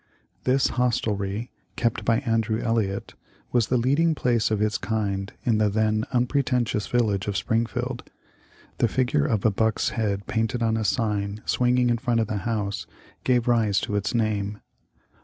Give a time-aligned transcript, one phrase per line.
[0.45, 3.13] This hostelry, kept by Andrew Elliot,
[3.51, 8.09] was the leading place of its kind in the then unpretentious village of Springfield.
[8.79, 12.37] The figure of a buck's head painted on a sign swinging in fi'ont of the
[12.49, 12.87] house
[13.23, 14.61] gave rise to its name.